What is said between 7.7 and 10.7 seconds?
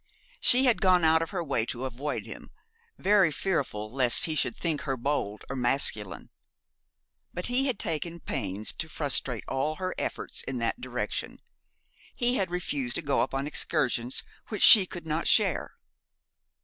taken pains to frustrate all her efforts in